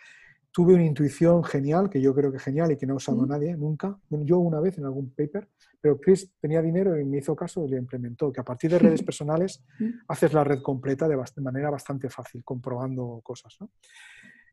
[0.51, 3.55] tuve una intuición genial, que yo creo que genial y que no ha usado nadie
[3.55, 3.97] nunca.
[4.09, 5.47] Yo una vez en algún paper,
[5.79, 8.79] pero Chris tenía dinero y me hizo caso y lo implementó, que a partir de
[8.79, 9.63] redes personales
[10.07, 13.57] haces la red completa de, manera bastante fácil, comprobando cosas.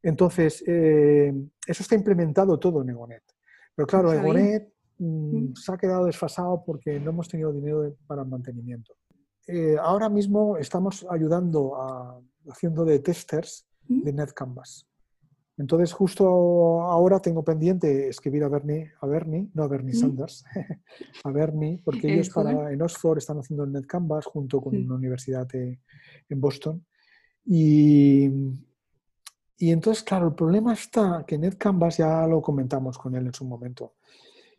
[0.02, 1.32] Entonces, eh,
[1.66, 3.22] eso está implementado todo en Egonet.
[3.74, 8.28] Pero claro, Egonet mm, se ha quedado desfasado porque no hemos tenido dinero para el
[8.28, 8.94] mantenimiento.
[9.46, 14.86] Eh, ahora mismo estamos ayudando a, haciendo de testers de NetCanvas.
[15.58, 20.44] Entonces, justo ahora tengo pendiente escribir a Bernie, a Bernie no a Bernie Sanders,
[21.24, 25.48] a Bernie, porque ellos para, en Oxford están haciendo el NetCanvas junto con una universidad
[25.54, 26.84] en Boston.
[27.46, 28.26] Y,
[29.56, 33.46] y entonces, claro, el problema está que NetCanvas, ya lo comentamos con él en su
[33.46, 33.94] momento,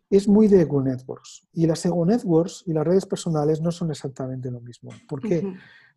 [0.10, 1.47] es muy de Ego Networks.
[1.53, 4.91] Y las Ego Networks y las redes personales no son exactamente lo mismo.
[5.07, 5.43] ¿Por qué?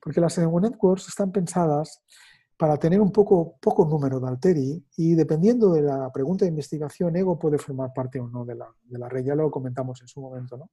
[0.03, 2.03] Porque las Ego Networks están pensadas
[2.61, 7.17] para tener un poco, poco número de alteri y dependiendo de la pregunta de investigación,
[7.17, 9.25] ego puede formar parte o no de la, de la red.
[9.25, 10.59] Ya lo comentamos en su momento.
[10.59, 10.71] ¿no?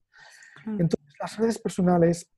[0.65, 2.29] Entonces, las redes personales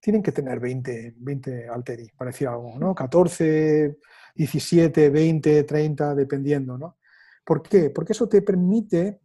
[0.00, 2.92] tienen que tener 20, 20 alteri, parecía algo, ¿no?
[2.92, 3.98] 14,
[4.34, 6.98] 17, 20, 30, dependiendo, ¿no?
[7.44, 7.90] ¿Por qué?
[7.90, 9.20] Porque eso te permite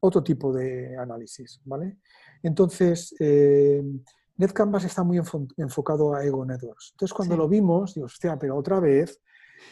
[0.00, 2.00] otro tipo de análisis, ¿vale?
[2.42, 3.82] Entonces, eh,
[4.36, 5.20] NetCanvas está muy
[5.56, 6.92] enfocado a Ego Networks.
[6.94, 9.20] Entonces, cuando lo vimos, digo, hostia, pero otra vez,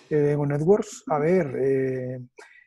[0.08, 2.20] eh, Ego Networks, a ver, eh,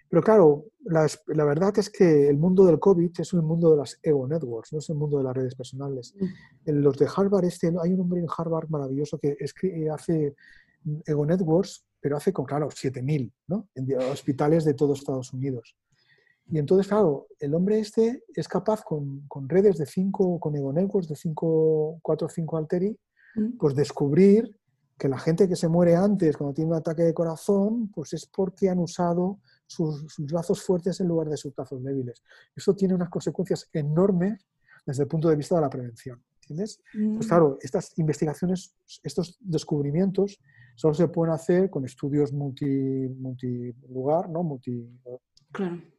[0.10, 3.77] pero claro, la, la, verdad es que el mundo del COVID es el mundo de
[3.77, 6.13] las Ego Networks, no es el mundo de las redes personales.
[6.19, 6.25] Mm.
[6.69, 10.36] En los de Harvard, este, hay un hombre en Harvard maravilloso que escribe, hace
[11.06, 13.69] Ego Networks, pero hace con, claro, 7.000, ¿no?
[13.73, 15.75] En hospitales de todo Estados Unidos.
[16.49, 20.73] Y entonces, claro, el hombre este es capaz con, con redes de 5, con Ego
[20.73, 22.97] Networks de 5, 4 o 5 alteri,
[23.36, 23.58] mm.
[23.58, 24.56] pues descubrir
[24.97, 28.25] que la gente que se muere antes cuando tiene un ataque de corazón, pues es
[28.25, 32.21] porque han usado sus, brazos fuertes en lugar de sus brazos débiles.
[32.56, 34.45] Eso tiene unas consecuencias enormes
[34.86, 36.23] desde el punto de vista de la prevención.
[36.41, 36.82] ¿Entiendes?
[37.15, 40.39] Pues claro, estas investigaciones, estos descubrimientos,
[40.75, 44.43] solo se pueden hacer con estudios multi, multilugar, ¿no?
[44.43, 44.89] multi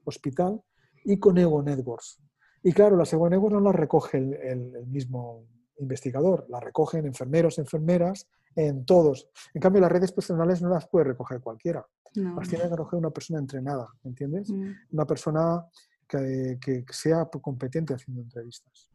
[0.04, 0.62] hospital,
[1.04, 2.20] y con Ego Networks.
[2.62, 5.46] Y claro, las Ego Networks no las recoge el, mismo
[5.78, 9.28] investigador, las recogen enfermeros, enfermeras, en todos.
[9.52, 11.86] En cambio, las redes personales no las puede recoger cualquiera.
[12.14, 14.48] Las tiene que recoger una persona entrenada, ¿entiendes?
[14.48, 14.72] Mm.
[14.92, 15.66] Una persona
[16.06, 18.88] que, que, sea competente haciendo entrevistas.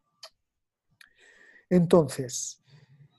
[1.68, 2.62] Entonces,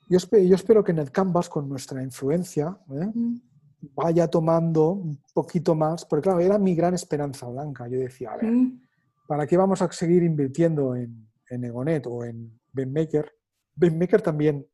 [0.09, 3.11] yo, yo espero que en el Canvas, con nuestra influencia, ¿eh?
[3.13, 3.50] mm.
[3.95, 7.87] Vaya tomando un poquito más, porque claro, era mi gran esperanza blanca.
[7.87, 8.81] Yo decía, a ver, mm.
[9.27, 13.31] ¿para qué vamos a seguir invirtiendo en, en Egonet o en BenMaker?
[13.75, 14.65] BenMaker también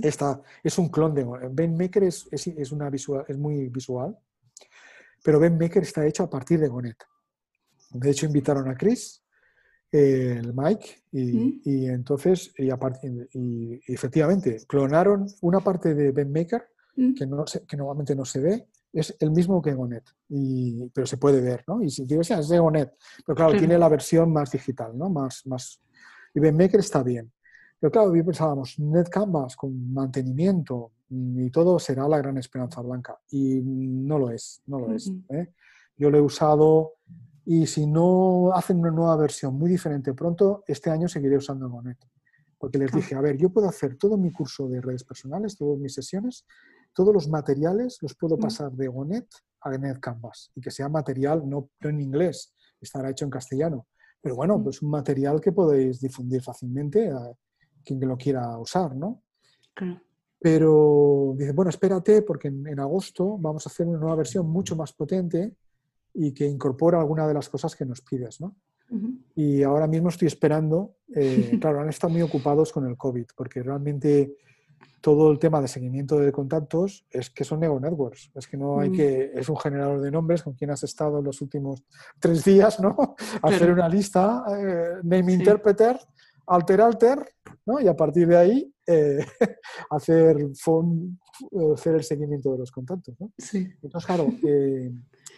[0.00, 4.16] está, es un clon de BenMaker es, es, es, una visual, es muy visual,
[5.22, 6.96] pero BenMaker está hecho a partir de Gonet.
[7.90, 9.22] De hecho, invitaron a Chris,
[9.90, 12.70] el Mike, y, entonces, y,
[13.34, 19.16] y, efectivamente, clonaron una parte de BenMaker que, no que normalmente no se ve, es
[19.20, 21.82] el mismo que Gonet, y, pero se puede ver, ¿no?
[21.82, 22.92] Y si digo, es de Gonet,
[23.24, 25.08] pero claro, tiene la versión más digital, ¿no?
[25.08, 25.80] Más, más,
[26.34, 27.32] y BenMaker está bien.
[27.80, 33.18] Pero claro, pensábamos, NetCanvas con mantenimiento, y todo será la gran esperanza blanca.
[33.30, 35.12] Y no lo es, no lo es.
[35.28, 35.52] ¿eh?
[35.96, 36.94] Yo lo he usado
[37.44, 41.98] y si no hacen una nueva versión muy diferente pronto, este año seguiré usando Gonet.
[42.56, 45.78] Porque les dije, a ver, yo puedo hacer todo mi curso de redes personales, todas
[45.78, 46.46] mis sesiones,
[46.94, 49.26] todos los materiales los puedo pasar de Gonet
[49.60, 53.86] a NetCanvas y que sea material no, en inglés, estará hecho en castellano.
[54.20, 57.32] Pero bueno, pues un material que podéis difundir fácilmente a
[57.84, 59.22] quien lo quiera usar, ¿no?
[59.74, 60.00] Claro.
[60.38, 64.92] Pero dice, bueno, espérate porque en, agosto vamos a hacer una nueva versión mucho más
[64.92, 65.54] potente
[66.14, 68.56] y que incorpora alguna de las cosas que nos pides, ¿no?
[69.34, 73.62] Y ahora mismo estoy esperando, eh, claro, han estado muy ocupados con el COVID, porque
[73.62, 74.36] realmente
[75.00, 78.80] todo el tema de seguimiento de contactos es que son Nego Networks, es que no
[78.80, 81.82] hay que, es un generador de nombres con quien has estado en los últimos
[82.20, 83.16] tres días, ¿no?
[83.42, 85.98] Hacer una lista, eh, name interpreter,
[86.46, 87.34] alter alter,
[87.66, 87.80] ¿no?
[87.80, 89.24] Y a partir de ahí eh,
[89.90, 90.36] hacer,
[91.74, 93.14] hacer el seguimiento de los contactos.
[93.20, 93.32] ¿no?
[93.38, 93.68] Sí.
[93.82, 94.92] Entonces, claro, eh,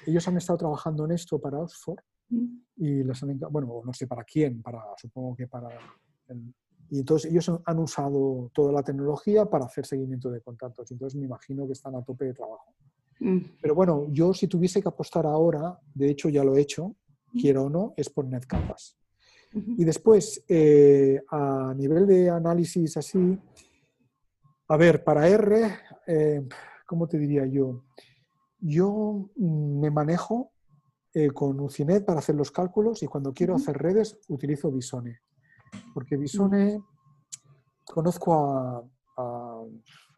[0.06, 2.56] ellos han estado trabajando en esto para Oxford mm.
[2.76, 5.68] y les han, bueno, no sé para quién, para, supongo que para...
[6.90, 10.90] y entonces ellos han usado toda la tecnología para hacer seguimiento de contactos.
[10.90, 12.74] Entonces me imagino que están a tope de trabajo.
[13.20, 13.38] Mm.
[13.60, 16.96] Pero bueno, yo si tuviese que apostar ahora, de hecho ya lo he hecho,
[17.32, 17.40] mm.
[17.40, 18.96] quiero o no, es por NetCanvas.
[19.54, 23.38] Y después, eh, a nivel de análisis así,
[24.66, 26.42] a ver, para R, eh,
[26.84, 27.84] ¿cómo te diría yo?
[28.58, 30.50] Yo me manejo
[31.12, 35.20] eh, con Ucinet para hacer los cálculos y cuando quiero hacer redes utilizo Visone.
[35.92, 36.82] Porque Visone,
[37.84, 38.84] conozco a,
[39.16, 39.62] a,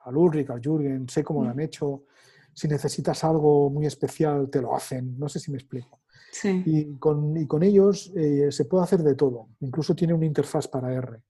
[0.01, 2.05] a Ulrich, a Jürgen, sé cómo lo han hecho.
[2.53, 5.19] Si necesitas algo muy especial, te lo hacen.
[5.19, 6.01] No sé si me explico.
[6.45, 10.69] Y, con, y, con, ellos eh, se puede hacer de todo, incluso tiene una interfaz
[10.69, 11.23] para R.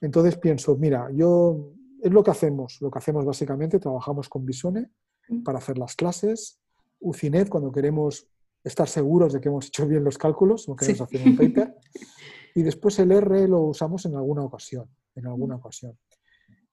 [0.00, 1.72] Entonces pienso, mira, yo
[2.02, 4.90] es lo que hacemos, lo que hacemos básicamente, trabajamos con Visone
[5.28, 5.42] mm.
[5.44, 6.60] para hacer las clases
[7.00, 8.26] UCINET cuando queremos
[8.62, 11.74] estar seguros de que hemos hecho bien los cálculos o queremos hacer un paper.
[12.54, 15.98] Y después el R lo usamos en alguna ocasión, en alguna ocasión.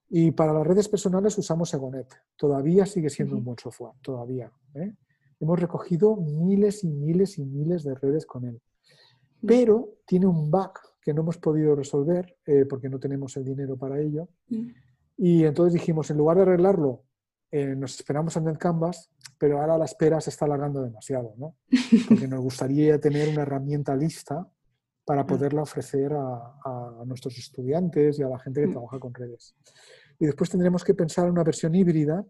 [0.10, 2.13] Y para las redes personales usamos Egonet.
[2.36, 4.52] Todavía sigue siendo un buen software, todavía.
[4.76, 4.94] ¿eh?
[5.39, 8.62] Hemos recogido miles y miles y miles de redes con él.
[9.46, 13.76] Pero tiene un bug que no hemos podido resolver eh, porque no tenemos el dinero
[13.78, 14.30] para ello.
[15.17, 17.04] Y entonces dijimos, en lugar de arreglarlo,
[17.50, 21.56] eh, nos esperamos en el Canvas, pero ahora la espera se está alargando demasiado, ¿no?
[22.08, 24.48] Porque nos gustaría tener una herramienta lista
[25.05, 28.71] para poderla ofrecer a, nuestros estudiantes y a la gente que mm.
[28.71, 29.55] trabaja con redes.
[30.19, 32.23] Y después tendremos que pensar en una versión híbrida,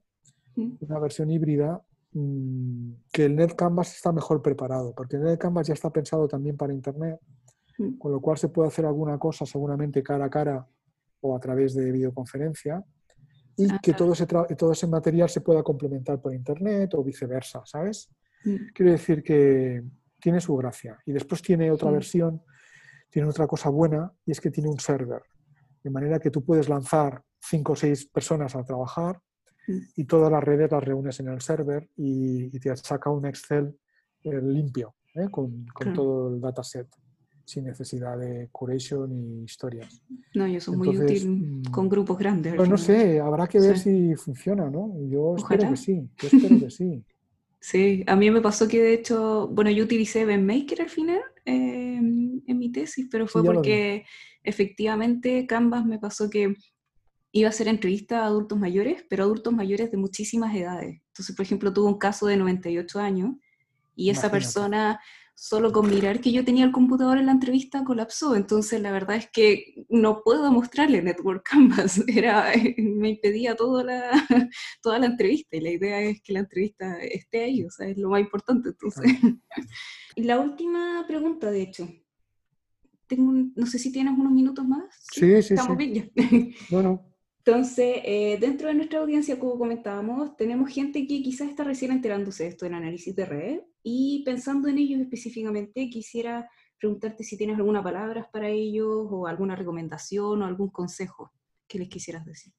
[0.55, 0.71] mm.
[0.79, 1.81] una versión híbrida
[2.13, 6.73] mm, que el NetCanvas está mejor preparado, porque el NetCanvas ya está pensado también para
[6.73, 7.19] Internet,
[7.97, 10.67] con lo cual se puede hacer alguna cosa seguramente cara a cara
[11.21, 12.83] o a través de videoconferencia
[13.57, 17.61] y ah, que todo ese, todo ese material se pueda complementar por Internet o viceversa,
[17.65, 18.09] ¿sabes?
[18.73, 19.83] Quiero decir que
[20.19, 20.97] tiene su gracia.
[21.05, 22.41] Y después tiene otra versión
[23.11, 25.21] tiene otra cosa buena y es que tiene un server.
[25.83, 29.21] De manera que tú puedes lanzar cinco o seis personas a trabajar
[29.67, 29.79] mm.
[29.97, 33.77] y todas las redes las reúnes en el server y, te saca un Excel
[34.23, 35.27] eh, limpio ¿eh?
[35.29, 36.87] con, todo el dataset
[37.43, 40.01] sin necesidad de curation y historias.
[40.33, 42.55] No, y eso es muy útil mm, con grupos grandes.
[42.55, 44.93] Pues no sé, habrá que ver si funciona, ¿no?
[45.09, 47.03] Yo espero que sí, yo espero que sí.
[47.61, 52.41] Sí, a mí me pasó que de hecho, bueno, yo utilicé BenMaker al final em,
[52.47, 54.03] en mi tesis, pero fue porque
[54.43, 56.55] efectivamente Canvas me pasó que
[57.31, 61.01] iba a hacer entrevistas a adultos mayores, pero adultos mayores de muchísimas edades.
[61.05, 63.35] Entonces, por ejemplo, tuve un caso de 98 años
[63.95, 64.99] y esa persona
[65.41, 68.35] solo con mirar que yo tenía el computador en la entrevista colapsó.
[68.35, 71.99] Entonces, la verdad es que no puedo mostrarle Network Canvas.
[72.07, 74.11] Era, me impedía toda la,
[74.83, 77.97] toda la entrevista y la idea es que la entrevista esté ahí, o sea, es
[77.97, 78.69] lo más importante.
[78.69, 79.03] Entonces,
[80.15, 81.89] la última pregunta, de hecho.
[83.07, 84.85] Tengo no sé si tienes unos minutos más.
[85.11, 86.11] Sí, sí, Estamos Bien
[86.69, 87.10] Bueno.
[87.43, 92.43] Entonces, eh, dentro de nuestra audiencia, como comentábamos, tenemos gente que quizás está recién enterándose
[92.43, 97.57] de esto en análisis de red y pensando en ellos específicamente, quisiera preguntarte si tienes
[97.57, 101.31] alguna palabra para ellos o alguna recomendación o algún consejo
[101.67, 102.53] que les quisieras decir.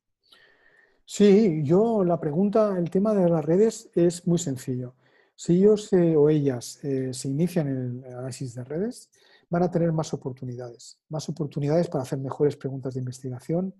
[1.04, 4.96] Sí, yo la pregunta, el tema de las redes es muy sencillo.
[5.36, 9.10] Si ellos eh, o ellas eh, se inician en el análisis de redes,
[9.48, 13.72] van a tener más oportunidades, más oportunidades para hacer mejores preguntas de investigación,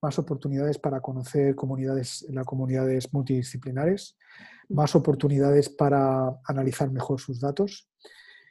[0.00, 4.16] más oportunidades para conocer comunidades, las comunidades multidisciplinares,
[4.68, 7.88] más oportunidades para analizar mejor sus datos.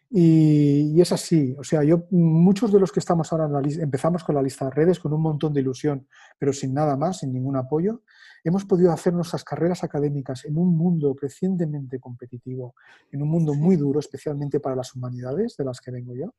[0.09, 4.41] Y, es así, o sea, yo, muchos de los que estamos ahora empezamos con la
[4.41, 6.07] lista de redes con un montón de ilusión,
[6.39, 8.03] pero sin nada más, sin ningún apoyo,
[8.45, 12.73] hemos podido hacer nuestras carreras académicas en un mundo crecientemente competitivo,
[13.11, 16.33] en un mundo muy duro, especialmente para las humanidades, de las que vengo yo,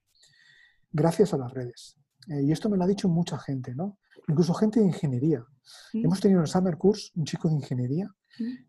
[0.90, 1.98] gracias a las redes.
[2.28, 3.98] Eh, y esto me lo ha dicho mucha gente, ¿no?
[4.28, 5.44] Incluso gente de ingeniería.
[5.92, 8.14] Hemos tenido en el Summer Course un chico de ingeniería,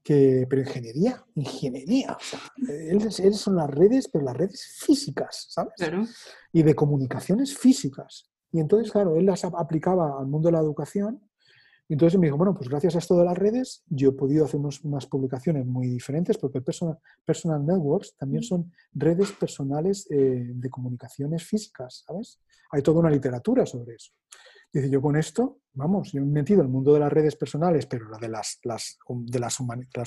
[0.04, 5.74] que, pero ingeniería, ingeniería, o sea, él, son las redes, pero las redes físicas, ¿sabes?
[6.52, 8.30] Y de comunicaciones físicas.
[8.52, 11.29] Y entonces, claro, él las aplicaba al mundo de la educación
[11.94, 14.60] entonces me dijo, bueno, pues gracias a esto de las redes, yo he podido hacer
[14.60, 21.44] unas publicaciones muy diferentes, porque personal, personal networks también son redes personales eh, de comunicaciones
[21.44, 22.40] físicas, ¿sabes?
[22.72, 24.14] Hay toda una literatura sobre eso.
[24.72, 28.08] Dice, yo con esto, vamos, yo he metido el mundo de las redes personales, pero
[28.08, 29.60] la de las, las de las,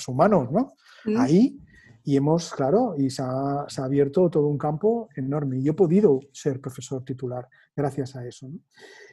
[0.07, 0.73] humanos, ¿no?
[1.17, 1.59] Ahí,
[2.05, 5.59] y hemos, claro, y se ha, se ha, abierto todo un campo enorme.
[5.59, 8.47] Y yo he podido ser profesor titular gracias a eso.
[8.47, 8.59] ¿no?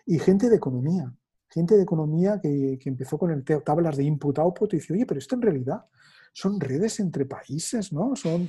[0.06, 1.12] Y gente de economía,
[1.50, 5.34] gente de economía que, empezó con el tablas de input-output y dice, oye, pero esto
[5.34, 5.84] en realidad
[6.32, 8.14] son redes entre países, ¿no?
[8.14, 8.42] Son,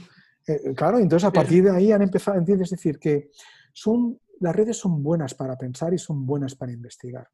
[0.47, 2.71] eh, eh, claro, entonces a partir de ahí han empezado, ¿entiendes?
[2.71, 3.31] Es decir, que
[3.73, 7.27] son, las redes son buenas para pensar y son buenas para investigar.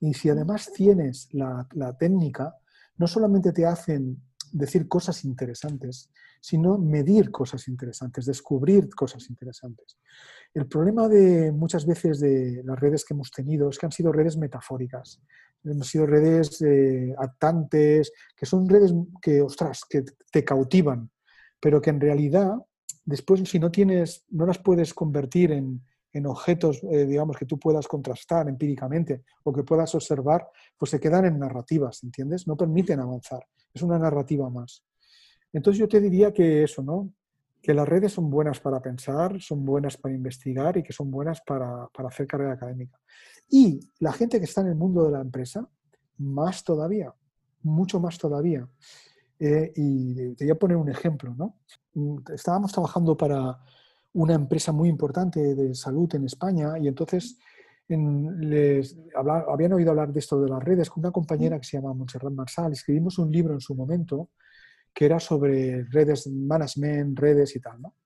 [0.00, 2.54] Y si además tienes la, la técnica,
[2.98, 4.22] no solamente te hacen
[4.54, 9.98] decir cosas interesantes, sino medir cosas interesantes, descubrir cosas interesantes.
[10.54, 14.12] El problema de muchas veces de las redes que hemos tenido es que han sido
[14.12, 15.20] redes metafóricas,
[15.64, 21.10] han sido redes eh, actantes, que son redes que, ostras, que te cautivan,
[21.60, 22.54] pero que en realidad
[23.04, 25.82] después si no tienes, no las puedes convertir en,
[26.26, 31.24] objetos, eh, digamos, que tú puedas contrastar empíricamente o que puedas observar, pues se quedan
[31.24, 32.46] en narrativas, ¿entiendes?
[32.46, 33.44] No permiten avanzar.
[33.72, 34.84] Es una narrativa más.
[35.52, 37.10] Entonces yo te diría que eso, ¿no?
[37.64, 41.40] que las redes son buenas para pensar, son buenas para investigar y que son buenas
[41.40, 43.00] para, hacer carrera académica.
[43.48, 45.66] Y la gente que está en el mundo de la empresa,
[46.18, 47.14] más todavía,
[47.62, 48.68] mucho más todavía.
[49.38, 51.34] Eh, y te voy a poner un ejemplo.
[51.34, 51.56] ¿no?
[51.94, 53.58] Mm, estábamos trabajando para
[54.14, 57.38] una empresa muy importante de salud en España y entonces
[57.86, 61.92] les habían oído hablar de esto de las redes con una compañera que se llama
[61.92, 62.72] Montserrat Marsal.
[62.72, 64.30] Escribimos un libro en su momento
[64.94, 67.82] que era sobre redes, management, redes y tal.
[67.82, 67.96] ¿no?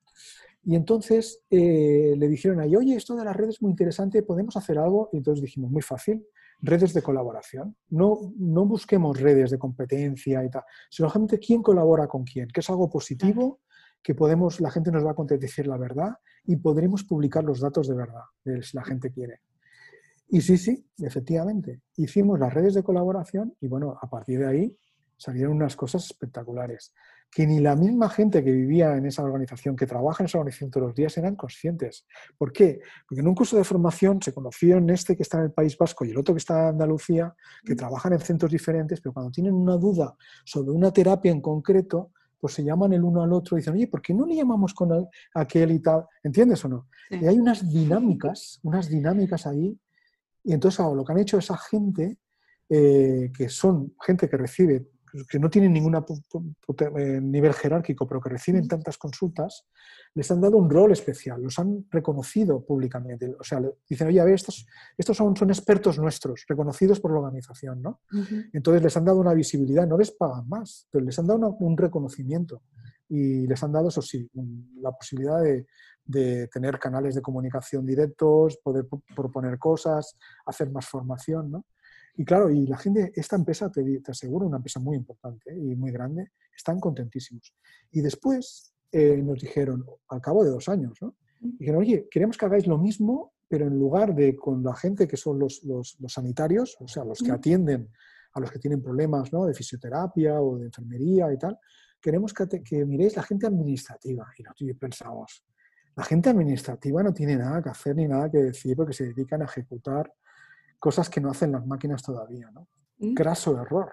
[0.64, 4.56] Y entonces eh, le dijeron ahí, oye, esto de las redes es muy interesante, ¿podemos
[4.56, 5.10] hacer algo?
[5.12, 6.26] Y entonces dijimos, muy fácil,
[6.60, 7.76] redes de colaboración.
[7.90, 12.60] No, no busquemos redes de competencia y tal, sino gente quién colabora con quién, que
[12.60, 13.60] es algo positivo,
[14.02, 17.88] que podemos, la gente nos va a decir la verdad y podremos publicar los datos
[17.88, 18.22] de verdad,
[18.62, 19.40] si la gente quiere.
[20.28, 24.78] Y sí, sí, efectivamente, hicimos las redes de colaboración y bueno, a partir de ahí
[25.16, 26.92] salieron unas cosas espectaculares
[27.30, 30.70] que ni la misma gente que vivía en esa organización, que trabaja en esa organización
[30.70, 32.06] todos los días, eran conscientes.
[32.36, 32.80] ¿Por qué?
[33.06, 36.04] Porque en un curso de formación se conocieron este que está en el País Vasco
[36.04, 37.34] y el otro que está en Andalucía,
[37.64, 42.12] que trabajan en centros diferentes, pero cuando tienen una duda sobre una terapia en concreto,
[42.40, 44.74] pues se llaman el uno al otro y dicen, oye, ¿por qué no le llamamos
[44.74, 46.06] con aquel y tal?
[46.22, 46.88] ¿Entiendes o no?
[47.10, 49.78] Y hay unas dinámicas, unas dinámicas ahí,
[50.44, 52.18] y entonces lo que han hecho esa gente,
[52.68, 54.88] eh, que son gente que recibe
[55.28, 59.66] que no tienen ningún eh, nivel jerárquico, pero que reciben tantas consultas,
[60.14, 63.34] les han dado un rol especial, los han reconocido públicamente.
[63.38, 64.66] O sea, dicen, oye, a ver, estos,
[64.96, 68.00] estos son, son expertos nuestros, reconocidos por la organización, ¿no?
[68.52, 71.76] Entonces les han dado una visibilidad, no les pagan más, pero les han dado un
[71.76, 72.62] reconocimiento
[73.08, 74.28] y les han dado, eso sí,
[74.80, 75.66] la posibilidad de,
[76.04, 81.64] de, tener canales de comunicación directos, poder proponer cosas, hacer más formación, ¿no?
[82.18, 85.76] Y claro, y la gente, esta empresa, te, te aseguro, una empresa muy importante y
[85.76, 87.54] muy grande, están contentísimos.
[87.92, 91.14] Y después eh, nos dijeron, al cabo de dos años, ¿no?
[91.38, 95.16] Dijeron, oye, queremos que hagáis lo mismo, pero en lugar de con la gente que
[95.16, 97.88] son los, los, sanitarios, o sea, los que atienden
[98.32, 99.46] a los que tienen problemas ¿no?
[99.46, 101.56] de fisioterapia o de enfermería y tal,
[102.00, 104.26] queremos que, que miréis la gente administrativa.
[104.36, 105.44] Y nosotros pensamos,
[105.94, 109.42] la gente administrativa no tiene nada que hacer ni nada que decir porque se dedican
[109.42, 110.12] a ejecutar
[110.78, 112.50] cosas que no hacen las máquinas todavía.
[112.52, 112.68] ¿no?
[112.98, 113.14] Mm.
[113.14, 113.90] Graso error.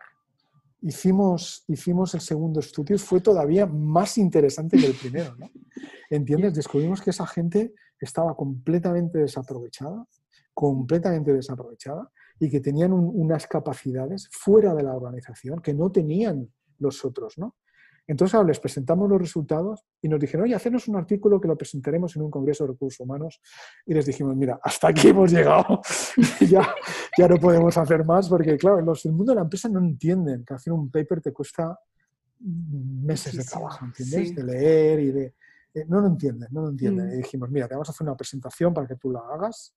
[0.81, 5.35] Hicimos, hicimos el segundo estudio y fue todavía más interesante que el primero.
[5.37, 5.49] ¿no?
[6.09, 6.53] ¿Entiendes?
[6.53, 10.05] Descubrimos que esa gente estaba completamente desaprovechada,
[10.53, 17.03] completamente desaprovechada y que tenían unas capacidades fuera de la organización que no tenían los
[17.05, 17.37] otros.
[17.37, 17.55] ¿no?
[18.07, 21.57] Entonces ahora les presentamos los resultados y nos dijeron, oye, hacernos un artículo que lo
[21.57, 23.41] presentaremos en un congreso de recursos humanos.
[23.85, 25.81] Y les dijimos, mira, hasta aquí hemos llegado,
[26.47, 26.73] ya,
[27.17, 30.45] ya no podemos hacer más, porque claro, los del mundo de la empresa no entienden
[30.45, 31.77] que hacer un paper te cuesta
[32.39, 34.35] meses de trabajo, ¿entiendes?
[34.35, 35.35] De leer y de...
[35.73, 37.07] Eh, no lo entienden, no lo entienden.
[37.07, 37.13] Mm.
[37.13, 39.75] Y dijimos, mira, te vamos a hacer una presentación para que tú la hagas.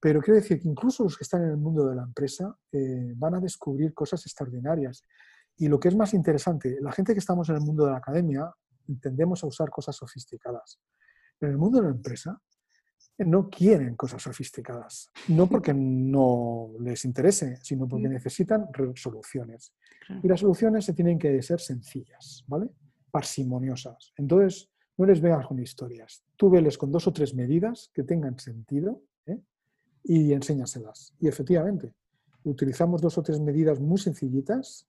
[0.00, 3.12] Pero quiero decir que incluso los que están en el mundo de la empresa eh,
[3.16, 5.04] van a descubrir cosas extraordinarias.
[5.58, 7.98] Y lo que es más interesante, la gente que estamos en el mundo de la
[7.98, 8.50] academia
[9.00, 10.78] tendemos a usar cosas sofisticadas.
[11.40, 12.40] En el mundo de la empresa
[13.18, 18.12] no quieren cosas sofisticadas, no porque no les interese, sino porque mm.
[18.12, 19.72] necesitan soluciones.
[20.22, 22.68] Y las soluciones se tienen que ser sencillas, ¿vale?
[23.10, 24.12] Parsimoniosas.
[24.16, 26.22] Entonces, no les veas con historias.
[26.36, 29.40] Tú veles con dos o tres medidas que tengan sentido ¿eh?
[30.04, 31.12] y enséñaselas.
[31.18, 31.92] Y efectivamente,
[32.46, 34.86] utilizamos dos o tres medidas muy sencillitas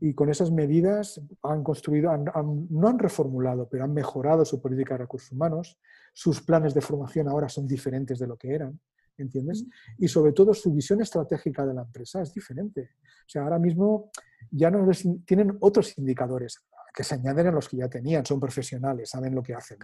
[0.00, 4.98] y con esas medidas han construido, no han reformulado, pero han mejorado su política de
[4.98, 5.78] recursos humanos,
[6.14, 8.80] sus planes de formación ahora son diferentes de lo que eran,
[9.18, 9.66] ¿entiendes?
[9.98, 12.90] Y sobre todo su visión estratégica de la empresa es diferente.
[13.02, 14.10] O sea, ahora mismo
[14.50, 14.90] ya no
[15.26, 16.64] tienen otros indicadores
[16.94, 19.78] que se añaden a los que ya tenían, son profesionales, saben lo que hacen.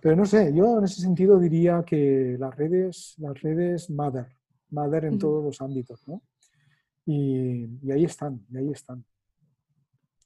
[0.00, 4.26] Pero no sé, yo en ese sentido diría que las redes, las redes mother,
[4.74, 6.22] Mother en todos los ámbitos, ¿no?
[7.06, 9.04] Y, ahí están, y ahí están.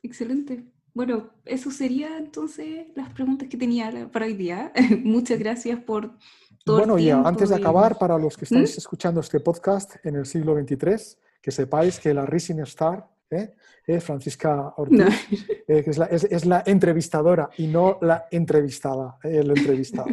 [0.02, 0.64] Excelente.
[0.94, 4.72] Bueno, eso sería entonces las preguntas que tenía para hoy día.
[5.04, 6.16] Muchas gracias por
[6.64, 8.78] todo Bueno, el tiempo y antes de acabar, para los que estáis ¿Mm?
[8.78, 13.50] escuchando este podcast en el siglo XXIII, que sepáis que la Rising Star ¿eh?
[13.86, 14.00] ¿Eh?
[14.00, 15.26] Francisca Ortiz,
[15.66, 20.08] eh, que es la, es, la, entrevistadora y no la entrevistada, el entrevistado.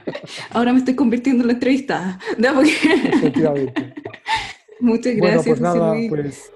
[0.50, 2.18] Ahora me estoy convirtiendo en la entrevistada.
[2.38, 3.94] Efectivamente.
[4.80, 5.46] Muchas gracias.
[5.46, 6.50] pues nada, pues...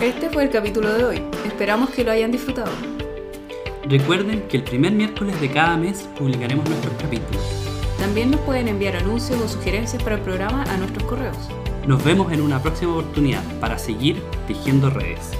[0.00, 1.22] Este fue el capítulo de hoy.
[1.44, 2.70] Esperamos que lo hayan disfrutado.
[3.88, 7.57] Recuerden que el primer miércoles de cada mes publicaremos nuestros capítulos.
[8.08, 11.36] También nos pueden enviar anuncios o sugerencias para el programa a nuestros correos.
[11.86, 15.32] Nos vemos en una próxima oportunidad para seguir tejiendo redes.